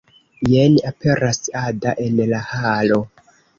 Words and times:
Jen 0.53 0.77
aperas 0.91 1.41
Ada 1.61 1.95
en 2.07 2.19
la 2.35 2.43
halo. 2.55 3.01